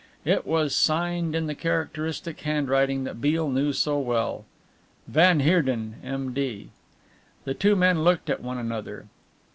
It 0.25 0.47
was 0.47 0.73
signed 0.73 1.35
in 1.35 1.45
the 1.45 1.53
characteristic 1.53 2.39
handwriting 2.39 3.03
that 3.03 3.21
Beale 3.21 3.49
knew 3.51 3.71
so 3.71 3.99
well 3.99 4.45
"Van 5.07 5.41
Heerden, 5.41 5.97
M.D." 6.03 6.71
The 7.45 7.53
two 7.53 7.75
men 7.75 8.03
looked 8.03 8.27
at 8.27 8.41
one 8.41 8.57
another. 8.57 9.05